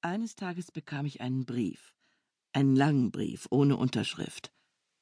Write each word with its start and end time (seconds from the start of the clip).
Eines 0.00 0.36
Tages 0.36 0.70
bekam 0.70 1.06
ich 1.06 1.20
einen 1.20 1.44
Brief, 1.44 1.92
einen 2.52 2.76
langen 2.76 3.10
Brief 3.10 3.48
ohne 3.50 3.76
Unterschrift. 3.76 4.52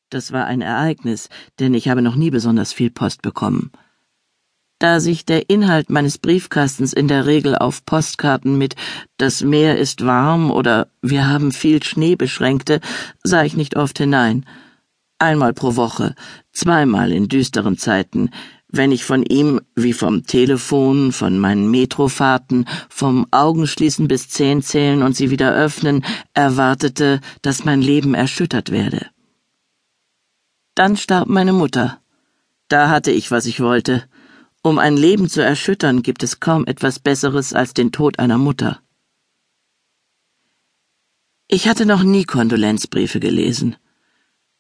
Das 0.09 0.33
war 0.33 0.47
ein 0.47 0.63
Ereignis, 0.63 1.29
denn 1.59 1.75
ich 1.75 1.91
habe 1.91 2.01
noch 2.01 2.17
nie 2.17 2.31
besonders 2.31 2.73
viel 2.73 2.91
Post 2.91 3.21
bekommen. 3.21 3.73
Da 4.79 5.01
sich 5.01 5.27
der 5.27 5.51
Inhalt 5.51 5.91
meines 5.91 6.17
Briefkastens 6.17 6.95
in 6.95 7.09
der 7.09 7.27
Regel 7.27 7.57
auf 7.57 7.85
Postkarten 7.85 8.57
mit 8.57 8.75
Das 9.19 9.43
Meer 9.43 9.77
ist 9.77 10.07
warm 10.07 10.51
oder 10.51 10.89
Wir 11.03 11.29
haben 11.29 11.53
viel 11.53 11.83
Schnee 11.83 12.17
beschränkte, 12.17 12.81
sah 13.23 13.45
ich 13.45 13.55
nicht 13.55 13.77
oft 13.77 13.99
hinein. 13.99 14.47
Einmal 15.19 15.53
pro 15.53 15.77
Woche, 15.77 16.15
zweimal 16.53 17.13
in 17.13 17.29
düsteren 17.29 17.77
Zeiten, 17.77 18.31
wenn 18.77 18.93
ich 18.93 19.05
von 19.05 19.23
ihm, 19.23 19.61
wie 19.75 19.93
vom 19.93 20.25
Telefon, 20.25 21.13
von 21.13 21.39
meinen 21.39 21.71
Metrofahrten, 21.71 22.67
vom 22.89 23.27
Augenschließen 23.31 24.09
bis 24.09 24.29
Zehnzählen 24.29 25.03
und 25.03 25.17
sie 25.17 25.31
wieder 25.31 25.55
öffnen, 25.55 26.05
erwartete, 26.35 27.21
dass 27.43 27.65
mein 27.65 27.83
Leben 27.83 28.15
erschüttert 28.15 28.71
werde. 28.71 29.07
Dann 30.75 30.97
starb 30.97 31.29
meine 31.29 31.53
Mutter. 31.53 32.01
Da 32.69 32.91
hatte 32.91 33.11
ich, 33.11 33.31
was 33.31 33.47
ich 33.47 33.61
wollte. 33.61 34.05
Um 34.63 34.79
ein 34.79 34.97
Leben 34.97 35.29
zu 35.29 35.43
erschüttern, 35.43 36.03
gibt 36.03 36.23
es 36.23 36.41
kaum 36.41 36.67
etwas 36.67 36.99
Besseres 36.99 37.53
als 37.53 37.73
den 37.73 37.93
Tod 37.93 38.19
einer 38.19 38.39
Mutter. 38.39 38.81
Ich 41.49 41.69
hatte 41.69 41.87
noch 41.87 42.03
nie 42.03 42.25
Kondolenzbriefe 42.25 43.21
gelesen. 43.21 43.77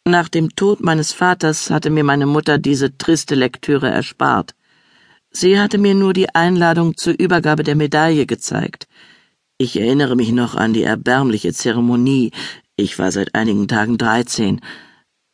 Nach 0.09 0.29
dem 0.29 0.55
Tod 0.55 0.85
meines 0.85 1.13
Vaters 1.13 1.69
hatte 1.69 1.91
mir 1.91 2.05
meine 2.05 2.27
Mutter 2.27 2.59
diese 2.59 2.97
triste 2.97 3.35
Lektüre 3.35 3.91
erspart. 3.91 4.55
Sie 5.33 5.59
hatte 5.59 5.79
mir 5.79 5.97
nur 5.97 6.13
die 6.13 6.33
Einladung 6.33 6.97
zur 6.97 7.19
Übergabe 7.19 7.65
der 7.65 7.75
Medaille 7.75 8.25
gezeigt. 8.25 8.87
Ich 9.59 9.77
erinnere 9.77 10.15
mich 10.15 10.31
noch 10.31 10.55
an 10.55 10.75
die 10.75 10.85
erbärmliche 10.85 11.53
Zeremonie. 11.53 12.31
Ich 12.77 13.01
war 13.01 13.11
seit 13.11 13.35
einigen 13.35 13.67
Tagen 13.67 13.99
dreizehn. 13.99 14.61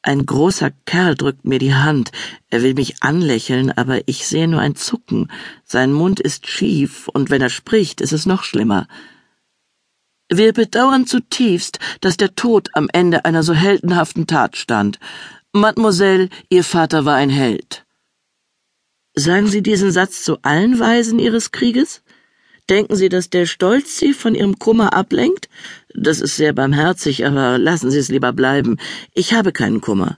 Ein 0.00 0.24
großer 0.24 0.70
Kerl 0.86 1.16
drückt 1.16 1.44
mir 1.44 1.58
die 1.58 1.74
Hand. 1.74 2.10
Er 2.48 2.62
will 2.62 2.72
mich 2.72 3.02
anlächeln, 3.02 3.72
aber 3.72 4.00
ich 4.08 4.26
sehe 4.26 4.48
nur 4.48 4.60
ein 4.60 4.74
Zucken. 4.74 5.30
Sein 5.64 5.92
Mund 5.92 6.18
ist 6.18 6.48
schief, 6.48 7.08
und 7.08 7.28
wenn 7.28 7.42
er 7.42 7.50
spricht, 7.50 8.00
ist 8.00 8.14
es 8.14 8.24
noch 8.24 8.42
schlimmer. 8.42 8.88
Wir 10.34 10.54
bedauern 10.54 11.06
zutiefst, 11.06 11.78
dass 12.00 12.16
der 12.16 12.34
Tod 12.34 12.70
am 12.72 12.88
Ende 12.90 13.26
einer 13.26 13.42
so 13.42 13.52
heldenhaften 13.52 14.26
Tat 14.26 14.56
stand. 14.56 14.98
Mademoiselle, 15.52 16.30
Ihr 16.48 16.64
Vater 16.64 17.04
war 17.04 17.16
ein 17.16 17.28
Held. 17.28 17.84
Sagen 19.14 19.48
Sie 19.48 19.62
diesen 19.62 19.92
Satz 19.92 20.24
zu 20.24 20.38
allen 20.40 20.80
Weisen 20.80 21.18
Ihres 21.18 21.52
Krieges? 21.52 22.02
Denken 22.70 22.96
Sie, 22.96 23.10
dass 23.10 23.28
der 23.28 23.44
Stolz 23.44 23.98
Sie 23.98 24.14
von 24.14 24.34
Ihrem 24.34 24.58
Kummer 24.58 24.94
ablenkt? 24.94 25.50
Das 25.94 26.22
ist 26.22 26.36
sehr 26.36 26.54
barmherzig, 26.54 27.26
aber 27.26 27.58
lassen 27.58 27.90
Sie 27.90 27.98
es 27.98 28.08
lieber 28.08 28.32
bleiben. 28.32 28.78
Ich 29.12 29.34
habe 29.34 29.52
keinen 29.52 29.82
Kummer. 29.82 30.16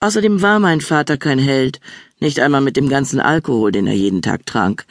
Außerdem 0.00 0.42
war 0.42 0.58
mein 0.58 0.80
Vater 0.80 1.18
kein 1.18 1.38
Held, 1.38 1.78
nicht 2.18 2.40
einmal 2.40 2.62
mit 2.62 2.76
dem 2.76 2.88
ganzen 2.88 3.20
Alkohol, 3.20 3.70
den 3.70 3.86
er 3.86 3.94
jeden 3.94 4.22
Tag 4.22 4.44
trank. 4.44 4.86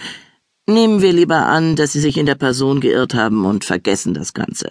Nehmen 0.72 1.02
wir 1.02 1.12
lieber 1.12 1.48
an, 1.48 1.76
dass 1.76 1.92
Sie 1.92 2.00
sich 2.00 2.16
in 2.16 2.26
der 2.26 2.36
Person 2.36 2.80
geirrt 2.80 3.14
haben 3.14 3.44
und 3.44 3.66
vergessen 3.66 4.14
das 4.14 4.34
Ganze. 4.34 4.70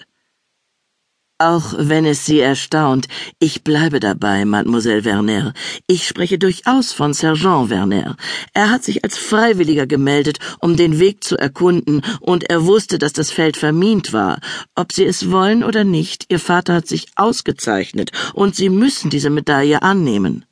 Auch 1.36 1.74
wenn 1.76 2.06
es 2.06 2.24
Sie 2.24 2.40
erstaunt, 2.40 3.06
ich 3.38 3.64
bleibe 3.64 4.00
dabei, 4.00 4.46
Mademoiselle 4.46 5.04
Werner. 5.04 5.52
Ich 5.86 6.08
spreche 6.08 6.38
durchaus 6.38 6.92
von 6.92 7.12
Sergent 7.12 7.68
Werner. 7.68 8.16
Er 8.54 8.70
hat 8.70 8.82
sich 8.82 9.04
als 9.04 9.18
Freiwilliger 9.18 9.86
gemeldet, 9.86 10.38
um 10.60 10.74
den 10.74 10.98
Weg 10.98 11.22
zu 11.22 11.36
erkunden, 11.36 12.00
und 12.20 12.44
er 12.48 12.64
wusste, 12.64 12.96
dass 12.96 13.12
das 13.12 13.30
Feld 13.30 13.58
vermint 13.58 14.14
war. 14.14 14.40
Ob 14.74 14.92
Sie 14.92 15.04
es 15.04 15.30
wollen 15.30 15.62
oder 15.62 15.84
nicht, 15.84 16.24
Ihr 16.30 16.40
Vater 16.40 16.72
hat 16.76 16.88
sich 16.88 17.08
ausgezeichnet, 17.16 18.10
und 18.32 18.56
Sie 18.56 18.70
müssen 18.70 19.10
diese 19.10 19.28
Medaille 19.28 19.82
annehmen. 19.82 20.46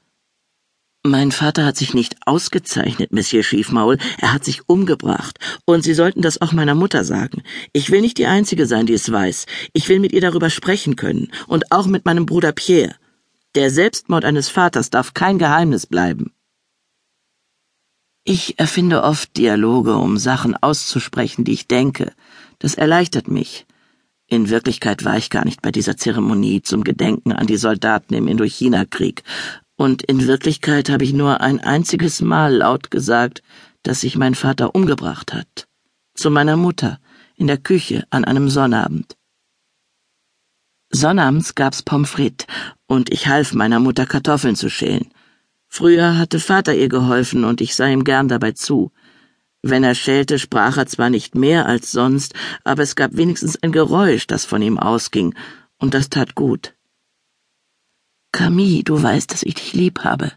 Mein 1.09 1.33
Vater 1.33 1.65
hat 1.65 1.79
sich 1.79 1.95
nicht 1.95 2.17
ausgezeichnet, 2.27 3.15
Monsieur 3.15 3.43
Schiefmaul, 3.43 3.97
er 4.19 4.35
hat 4.35 4.45
sich 4.45 4.69
umgebracht. 4.69 5.39
Und 5.65 5.83
Sie 5.83 5.95
sollten 5.95 6.21
das 6.21 6.43
auch 6.43 6.53
meiner 6.53 6.75
Mutter 6.75 7.03
sagen. 7.03 7.43
Ich 7.73 7.91
will 7.91 8.03
nicht 8.03 8.19
die 8.19 8.27
Einzige 8.27 8.67
sein, 8.67 8.85
die 8.85 8.93
es 8.93 9.11
weiß. 9.11 9.47
Ich 9.73 9.89
will 9.89 10.01
mit 10.01 10.13
ihr 10.13 10.21
darüber 10.21 10.51
sprechen 10.51 10.97
können. 10.97 11.33
Und 11.47 11.73
auch 11.73 11.87
mit 11.87 12.05
meinem 12.05 12.27
Bruder 12.27 12.53
Pierre. 12.53 12.95
Der 13.55 13.71
Selbstmord 13.71 14.27
eines 14.27 14.51
Vaters 14.51 14.91
darf 14.91 15.15
kein 15.15 15.39
Geheimnis 15.39 15.87
bleiben. 15.87 16.31
Ich 18.25 18.59
erfinde 18.59 19.03
oft 19.03 19.35
Dialoge, 19.39 19.97
um 19.97 20.19
Sachen 20.19 20.57
auszusprechen, 20.57 21.45
die 21.45 21.53
ich 21.53 21.69
denke. 21.69 22.13
Das 22.59 22.75
erleichtert 22.75 23.29
mich. 23.29 23.65
In 24.27 24.51
Wirklichkeit 24.51 25.07
war 25.07 25.17
ich 25.17 25.31
gar 25.31 25.47
nicht 25.47 25.63
bei 25.63 25.73
dieser 25.73 25.97
Zeremonie 25.97 26.61
zum 26.61 26.85
Gedenken 26.85 27.33
an 27.33 27.47
die 27.47 27.57
Soldaten 27.57 28.13
im 28.13 28.29
Indochina-Krieg, 28.29 29.23
und 29.79 30.03
in 30.03 30.27
Wirklichkeit 30.27 30.91
habe 30.91 31.05
ich 31.05 31.13
nur 31.13 31.41
ein 31.41 31.61
einziges 31.61 32.21
Mal 32.21 32.57
laut 32.57 32.91
gesagt, 32.91 33.43
dass 33.85 34.01
sich 34.01 34.17
mein 34.17 34.35
Vater 34.35 34.75
umgebracht 34.75 35.33
hat. 35.33 35.69
Zu 36.15 36.31
meiner 36.31 36.57
Mutter, 36.57 36.99
in 37.37 37.47
der 37.47 37.59
Küche 37.59 38.05
an 38.11 38.25
einem 38.25 38.51
Sonnabend. 38.51 39.17
Sonnabends 40.91 41.55
gab's 41.55 41.85
Pommes 41.85 42.11
frites 42.11 42.47
und 42.89 43.13
ich 43.13 43.29
half 43.29 43.55
meiner 43.55 43.79
Mutter 43.79 44.05
Kartoffeln 44.05 44.57
zu 44.57 44.69
schälen. 44.69 45.13
Früher 45.69 46.19
hatte 46.19 46.41
Vater 46.41 46.75
ihr 46.75 46.89
geholfen 46.89 47.45
und 47.45 47.61
ich 47.61 47.77
sah 47.77 47.87
ihm 47.87 48.03
gern 48.03 48.27
dabei 48.27 48.53
zu. 48.53 48.91
Wenn 49.63 49.85
er 49.85 49.95
schälte, 49.95 50.41
sprach 50.41 50.77
er 50.77 50.87
zwar 50.87 51.11
nicht 51.11 51.37
mehr 51.37 51.67
als 51.67 51.93
sonst, 51.93 52.35
aber 52.65 52.83
es 52.83 52.97
gab 52.97 53.17
wenigstens 53.17 53.63
ein 53.63 53.71
Geräusch, 53.71 54.27
das 54.27 54.45
von 54.45 54.61
ihm 54.61 54.79
ausging, 54.79 55.37
und 55.79 55.95
das 55.95 56.11
tat 56.11 56.35
gut. 56.35 56.75
Camille, 58.33 58.85
du 58.85 59.03
weißt, 59.03 59.33
dass 59.33 59.43
ich 59.43 59.55
dich 59.55 59.73
lieb 59.73 60.01
habe. 60.05 60.33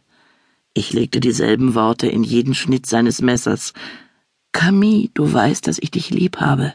Ich 0.73 0.93
legte 0.93 1.19
dieselben 1.19 1.75
Worte 1.75 2.07
in 2.07 2.23
jeden 2.23 2.55
Schnitt 2.55 2.85
seines 2.85 3.21
Messers. 3.21 3.73
Camille, 4.53 5.09
du 5.13 5.31
weißt, 5.31 5.67
dass 5.67 5.79
ich 5.79 5.91
dich 5.91 6.09
lieb 6.09 6.37
habe. 6.37 6.73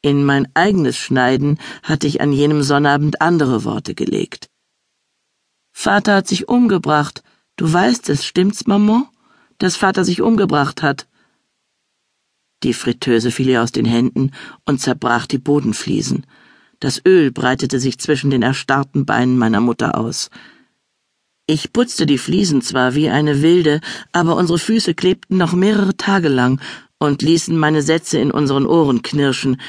In 0.00 0.24
mein 0.24 0.48
eigenes 0.54 0.96
Schneiden 0.96 1.58
hatte 1.82 2.06
ich 2.06 2.20
an 2.20 2.32
jenem 2.32 2.62
Sonnabend 2.62 3.20
andere 3.20 3.64
Worte 3.64 3.94
gelegt. 3.94 4.48
Vater 5.72 6.16
hat 6.16 6.28
sich 6.28 6.48
umgebracht. 6.48 7.24
Du 7.56 7.72
weißt 7.72 8.08
es, 8.10 8.24
stimmt's, 8.24 8.66
Maman? 8.66 9.08
Dass 9.58 9.76
Vater 9.76 10.04
sich 10.04 10.22
umgebracht 10.22 10.82
hat. 10.82 11.08
Die 12.62 12.74
Fritteuse 12.74 13.32
fiel 13.32 13.48
ihr 13.48 13.62
aus 13.62 13.72
den 13.72 13.84
Händen 13.84 14.32
und 14.64 14.80
zerbrach 14.80 15.26
die 15.26 15.38
Bodenfliesen. 15.38 16.26
Das 16.80 17.02
Öl 17.04 17.32
breitete 17.32 17.80
sich 17.80 17.98
zwischen 17.98 18.30
den 18.30 18.42
erstarrten 18.42 19.04
Beinen 19.04 19.36
meiner 19.36 19.60
Mutter 19.60 19.98
aus. 19.98 20.30
Ich 21.46 21.72
putzte 21.72 22.06
die 22.06 22.18
Fliesen 22.18 22.62
zwar 22.62 22.94
wie 22.94 23.08
eine 23.08 23.42
Wilde, 23.42 23.80
aber 24.12 24.36
unsere 24.36 24.58
Füße 24.58 24.94
klebten 24.94 25.38
noch 25.38 25.54
mehrere 25.54 25.96
Tage 25.96 26.28
lang 26.28 26.60
und 26.98 27.22
ließen 27.22 27.56
meine 27.56 27.82
Sätze 27.82 28.18
in 28.18 28.30
unseren 28.30 28.66
Ohren 28.66 29.02
knirschen. 29.02 29.60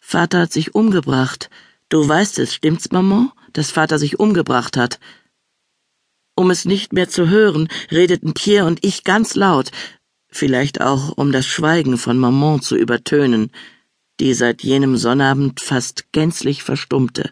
Vater 0.00 0.40
hat 0.42 0.52
sich 0.52 0.74
umgebracht. 0.74 1.50
Du 1.90 2.06
weißt 2.06 2.38
es, 2.38 2.54
stimmt's, 2.54 2.92
Maman, 2.92 3.30
dass 3.52 3.70
Vater 3.70 3.98
sich 3.98 4.18
umgebracht 4.18 4.76
hat? 4.76 5.00
Um 6.34 6.50
es 6.50 6.64
nicht 6.64 6.92
mehr 6.92 7.08
zu 7.08 7.28
hören, 7.28 7.68
redeten 7.90 8.32
Pierre 8.32 8.66
und 8.66 8.84
ich 8.84 9.04
ganz 9.04 9.34
laut, 9.34 9.70
vielleicht 10.28 10.80
auch 10.80 11.12
um 11.16 11.32
das 11.32 11.46
Schweigen 11.46 11.98
von 11.98 12.16
Maman 12.16 12.62
zu 12.62 12.76
übertönen 12.76 13.50
die 14.20 14.34
seit 14.34 14.62
jenem 14.62 14.96
Sonnabend 14.96 15.60
fast 15.60 16.12
gänzlich 16.12 16.62
verstummte. 16.62 17.30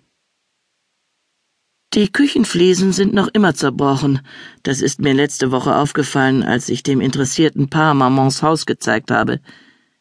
Die 1.95 2.13
Küchenfliesen 2.13 2.93
sind 2.93 3.15
noch 3.15 3.29
immer 3.29 3.55
zerbrochen. 3.55 4.21
Das 4.63 4.83
ist 4.83 5.01
mir 5.01 5.15
letzte 5.15 5.51
Woche 5.51 5.77
aufgefallen, 5.77 6.43
als 6.43 6.69
ich 6.69 6.83
dem 6.83 7.01
interessierten 7.01 7.71
Paar 7.71 7.95
Mamans 7.95 8.43
Haus 8.43 8.67
gezeigt 8.67 9.11
habe. 9.11 9.41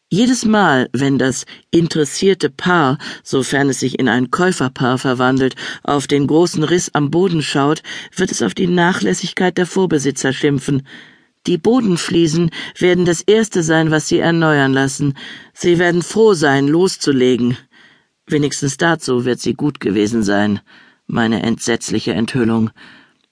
Jedes 0.08 0.44
Mal, 0.44 0.88
wenn 0.92 1.18
das 1.18 1.46
interessierte 1.70 2.50
Paar, 2.50 2.98
sofern 3.24 3.70
es 3.70 3.80
sich 3.80 3.98
in 3.98 4.08
ein 4.08 4.30
Käuferpaar 4.30 4.98
verwandelt, 4.98 5.56
auf 5.82 6.06
den 6.06 6.26
großen 6.26 6.62
Riss 6.62 6.94
am 6.94 7.10
Boden 7.10 7.42
schaut, 7.42 7.82
wird 8.14 8.30
es 8.30 8.42
auf 8.42 8.54
die 8.54 8.68
Nachlässigkeit 8.68 9.58
der 9.58 9.66
Vorbesitzer 9.66 10.32
schimpfen. 10.32 10.86
Die 11.46 11.58
Bodenfliesen 11.58 12.50
werden 12.76 13.04
das 13.04 13.20
Erste 13.20 13.62
sein, 13.62 13.90
was 13.90 14.08
sie 14.08 14.18
erneuern 14.18 14.72
lassen. 14.72 15.14
Sie 15.54 15.78
werden 15.78 16.02
froh 16.02 16.34
sein, 16.34 16.66
loszulegen. 16.66 17.56
Wenigstens 18.26 18.76
dazu 18.76 19.24
wird 19.24 19.40
sie 19.40 19.54
gut 19.54 19.78
gewesen 19.78 20.24
sein, 20.24 20.60
meine 21.06 21.42
entsetzliche 21.42 22.14
Enthüllung. 22.14 22.70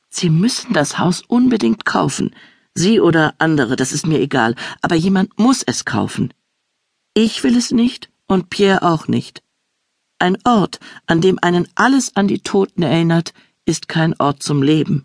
Sie 0.08 0.30
müssen 0.30 0.72
das 0.72 0.98
Haus 1.00 1.22
unbedingt 1.26 1.84
kaufen. 1.84 2.30
Sie 2.74 3.00
oder 3.00 3.34
andere, 3.38 3.74
das 3.74 3.92
ist 3.92 4.06
mir 4.06 4.20
egal, 4.20 4.54
aber 4.80 4.94
jemand 4.94 5.36
muss 5.38 5.64
es 5.64 5.84
kaufen. 5.84 6.32
Ich 7.14 7.42
will 7.42 7.56
es 7.56 7.72
nicht 7.72 8.10
und 8.26 8.50
Pierre 8.50 8.82
auch 8.82 9.08
nicht. 9.08 9.42
Ein 10.20 10.38
Ort, 10.44 10.78
an 11.06 11.20
dem 11.20 11.38
einen 11.42 11.66
alles 11.74 12.14
an 12.14 12.28
die 12.28 12.40
Toten 12.40 12.82
erinnert, 12.82 13.34
ist 13.64 13.88
kein 13.88 14.14
Ort 14.20 14.42
zum 14.42 14.62
Leben. 14.62 15.04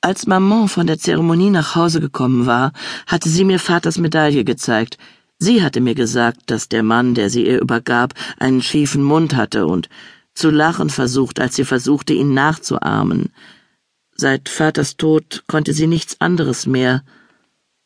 Als 0.00 0.28
Maman 0.28 0.68
von 0.68 0.86
der 0.86 0.98
Zeremonie 0.98 1.50
nach 1.50 1.74
Hause 1.74 2.00
gekommen 2.00 2.46
war, 2.46 2.72
hatte 3.06 3.28
sie 3.28 3.44
mir 3.44 3.58
Vaters 3.58 3.98
Medaille 3.98 4.44
gezeigt. 4.44 4.96
Sie 5.38 5.62
hatte 5.62 5.80
mir 5.80 5.94
gesagt, 5.96 6.50
dass 6.50 6.68
der 6.68 6.84
Mann, 6.84 7.14
der 7.14 7.30
sie 7.30 7.46
ihr 7.46 7.60
übergab, 7.60 8.14
einen 8.38 8.62
schiefen 8.62 9.02
Mund 9.02 9.34
hatte 9.34 9.66
und 9.66 9.88
zu 10.34 10.50
lachen 10.50 10.88
versucht, 10.88 11.40
als 11.40 11.56
sie 11.56 11.64
versuchte, 11.64 12.12
ihn 12.12 12.32
nachzuahmen. 12.32 13.32
Seit 14.14 14.48
Vaters 14.48 14.96
Tod 14.96 15.42
konnte 15.48 15.72
sie 15.72 15.88
nichts 15.88 16.20
anderes 16.20 16.66
mehr 16.66 17.02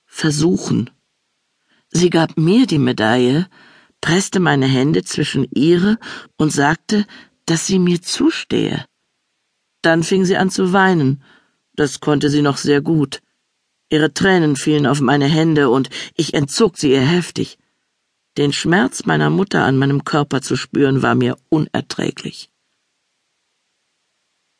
versuchen. 0.04 0.90
Sie 1.90 2.10
gab 2.10 2.36
mir 2.36 2.66
die 2.66 2.78
Medaille, 2.78 3.48
presste 4.02 4.38
meine 4.38 4.66
Hände 4.66 5.02
zwischen 5.02 5.46
ihre 5.54 5.98
und 6.36 6.52
sagte, 6.52 7.06
dass 7.46 7.66
sie 7.66 7.78
mir 7.78 8.02
zustehe. 8.02 8.84
Dann 9.80 10.02
fing 10.02 10.26
sie 10.26 10.36
an 10.36 10.50
zu 10.50 10.74
weinen. 10.74 11.22
Das 11.74 12.00
konnte 12.00 12.28
sie 12.30 12.42
noch 12.42 12.56
sehr 12.56 12.80
gut. 12.80 13.22
Ihre 13.88 14.12
Tränen 14.14 14.56
fielen 14.56 14.86
auf 14.86 15.00
meine 15.00 15.26
Hände 15.26 15.68
und 15.68 15.90
ich 16.16 16.34
entzog 16.34 16.78
sie 16.78 16.92
ihr 16.92 17.02
heftig. 17.02 17.58
Den 18.38 18.52
Schmerz 18.52 19.04
meiner 19.04 19.28
Mutter 19.28 19.64
an 19.64 19.76
meinem 19.76 20.04
Körper 20.04 20.40
zu 20.40 20.56
spüren, 20.56 21.02
war 21.02 21.14
mir 21.14 21.36
unerträglich. 21.50 22.50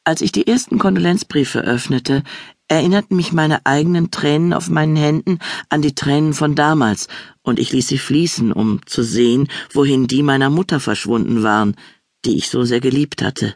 Als 0.05 0.20
ich 0.20 0.32
die 0.32 0.47
ersten 0.47 0.79
Kondolenzbriefe 0.79 1.61
öffnete, 1.61 2.25
erinnerten 2.67 3.17
mich 3.17 3.32
meine 3.32 3.65
eigenen 3.65 4.11
Tränen 4.11 4.53
auf 4.53 4.69
meinen 4.69 4.97
Händen 4.97 5.38
an 5.69 5.81
die 5.81 5.94
Tränen 5.94 6.35
von 6.35 6.55
damals, 6.55 7.06
und 7.43 7.58
ich 7.58 7.73
ließ 7.73 7.87
sie 7.87 7.99
fließen, 7.99 8.53
um 8.53 8.81
zu 8.85 9.03
sehen, 9.03 9.49
wohin 9.73 10.08
die 10.08 10.23
meiner 10.23 10.50
Mutter 10.50 10.81
verschwunden 10.81 11.43
waren, 11.43 11.76
die 12.25 12.37
ich 12.37 12.50
so 12.50 12.65
sehr 12.65 12.81
geliebt 12.81 13.23
hatte. 13.23 13.55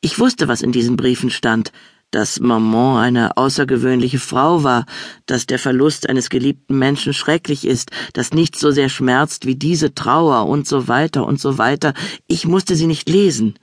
Ich 0.00 0.18
wusste, 0.18 0.48
was 0.48 0.62
in 0.62 0.70
diesen 0.70 0.96
Briefen 0.96 1.30
stand, 1.30 1.72
dass 2.14 2.38
Maman 2.38 2.98
eine 2.98 3.36
außergewöhnliche 3.36 4.20
Frau 4.20 4.62
war, 4.62 4.86
dass 5.26 5.46
der 5.46 5.58
Verlust 5.58 6.08
eines 6.08 6.30
geliebten 6.30 6.78
Menschen 6.78 7.12
schrecklich 7.12 7.66
ist, 7.66 7.90
dass 8.12 8.32
nichts 8.32 8.60
so 8.60 8.70
sehr 8.70 8.88
schmerzt 8.88 9.46
wie 9.46 9.56
diese 9.56 9.94
Trauer 9.94 10.46
und 10.46 10.68
so 10.68 10.86
weiter 10.86 11.26
und 11.26 11.40
so 11.40 11.58
weiter. 11.58 11.92
Ich 12.28 12.46
musste 12.46 12.76
sie 12.76 12.86
nicht 12.86 13.08
lesen. 13.08 13.54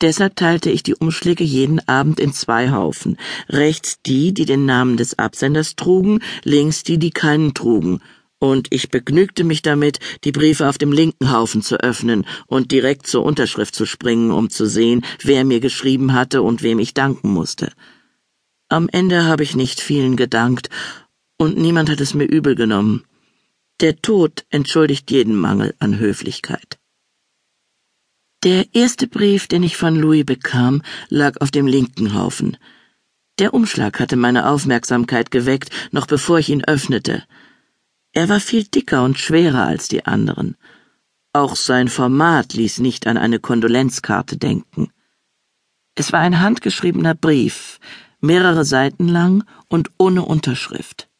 Deshalb 0.00 0.36
teilte 0.36 0.70
ich 0.70 0.82
die 0.82 0.94
Umschläge 0.94 1.42
jeden 1.42 1.80
Abend 1.88 2.20
in 2.20 2.32
zwei 2.32 2.70
Haufen. 2.70 3.16
Rechts 3.48 4.00
die, 4.04 4.32
die 4.32 4.44
den 4.44 4.66
Namen 4.66 4.96
des 4.96 5.18
Absenders 5.18 5.74
trugen, 5.74 6.20
links 6.44 6.82
die, 6.82 6.98
die 6.98 7.10
keinen 7.10 7.54
trugen, 7.54 8.00
und 8.38 8.68
ich 8.70 8.90
begnügte 8.90 9.44
mich 9.44 9.62
damit, 9.62 9.98
die 10.24 10.32
Briefe 10.32 10.68
auf 10.68 10.78
dem 10.78 10.92
linken 10.92 11.32
Haufen 11.32 11.62
zu 11.62 11.80
öffnen 11.80 12.26
und 12.46 12.70
direkt 12.72 13.06
zur 13.06 13.24
Unterschrift 13.24 13.74
zu 13.74 13.86
springen, 13.86 14.30
um 14.30 14.50
zu 14.50 14.66
sehen, 14.66 15.04
wer 15.22 15.44
mir 15.44 15.60
geschrieben 15.60 16.12
hatte 16.12 16.42
und 16.42 16.62
wem 16.62 16.78
ich 16.78 16.94
danken 16.94 17.30
musste. 17.30 17.72
Am 18.68 18.88
Ende 18.88 19.24
habe 19.24 19.42
ich 19.42 19.54
nicht 19.54 19.80
vielen 19.80 20.16
gedankt, 20.16 20.70
und 21.38 21.56
niemand 21.56 21.90
hat 21.90 22.00
es 22.00 22.14
mir 22.14 22.24
übel 22.24 22.54
genommen. 22.54 23.04
Der 23.80 24.00
Tod 24.00 24.46
entschuldigt 24.48 25.10
jeden 25.10 25.36
Mangel 25.36 25.74
an 25.78 25.98
Höflichkeit. 25.98 26.78
Der 28.42 28.74
erste 28.74 29.06
Brief, 29.06 29.48
den 29.48 29.62
ich 29.62 29.76
von 29.76 29.96
Louis 29.96 30.24
bekam, 30.24 30.82
lag 31.08 31.40
auf 31.40 31.50
dem 31.50 31.66
linken 31.66 32.14
Haufen. 32.14 32.56
Der 33.38 33.52
Umschlag 33.52 34.00
hatte 34.00 34.16
meine 34.16 34.48
Aufmerksamkeit 34.48 35.30
geweckt, 35.30 35.70
noch 35.90 36.06
bevor 36.06 36.38
ich 36.38 36.48
ihn 36.48 36.64
öffnete. 36.64 37.24
Er 38.16 38.30
war 38.30 38.40
viel 38.40 38.64
dicker 38.64 39.04
und 39.04 39.18
schwerer 39.18 39.66
als 39.66 39.88
die 39.88 40.06
anderen. 40.06 40.56
Auch 41.34 41.54
sein 41.54 41.88
Format 41.88 42.54
ließ 42.54 42.78
nicht 42.78 43.06
an 43.06 43.18
eine 43.18 43.38
Kondolenzkarte 43.38 44.38
denken. 44.38 44.90
Es 45.94 46.14
war 46.14 46.20
ein 46.20 46.40
handgeschriebener 46.40 47.14
Brief, 47.14 47.78
mehrere 48.22 48.64
Seiten 48.64 49.06
lang 49.06 49.44
und 49.68 49.90
ohne 49.98 50.24
Unterschrift. 50.24 51.10